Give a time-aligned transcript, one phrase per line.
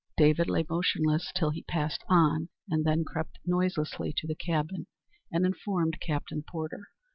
[0.17, 4.87] David lay motionless till he passed on, and then crept noiselessly to the cabin,
[5.31, 6.87] and informed Captain Porter.